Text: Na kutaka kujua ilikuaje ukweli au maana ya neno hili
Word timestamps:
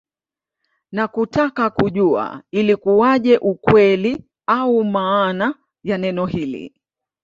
Na 0.91 1.07
kutaka 1.07 1.69
kujua 1.69 2.43
ilikuaje 2.51 3.37
ukweli 3.37 4.23
au 4.47 4.83
maana 4.83 5.55
ya 5.83 5.97
neno 5.97 6.25
hili 6.25 6.73